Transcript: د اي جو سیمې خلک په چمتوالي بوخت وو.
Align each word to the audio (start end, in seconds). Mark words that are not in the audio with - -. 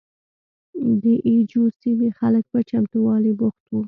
د 1.01 1.03
اي 1.27 1.35
جو 1.51 1.63
سیمې 1.81 2.09
خلک 2.19 2.43
په 2.51 2.59
چمتوالي 2.69 3.33
بوخت 3.39 3.63
وو. 3.67 3.79